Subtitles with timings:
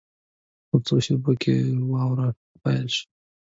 [0.69, 1.55] په څو شېبو کې
[1.91, 2.27] واوره
[2.61, 3.05] پیل شوه.